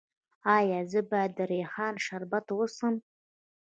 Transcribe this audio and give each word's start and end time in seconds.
ایا 0.57 0.79
زه 0.91 0.99
باید 1.09 1.31
د 1.37 1.39
ریحان 1.51 1.93
شربت 2.05 2.45
وڅښم؟ 2.51 2.95